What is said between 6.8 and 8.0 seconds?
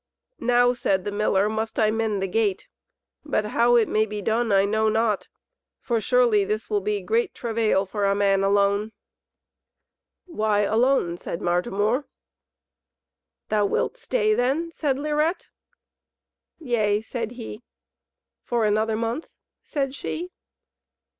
be great travail